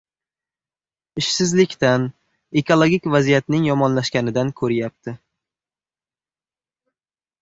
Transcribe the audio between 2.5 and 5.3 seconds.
ekologik vaziyatning yomonlashganidan ko‘ryapti.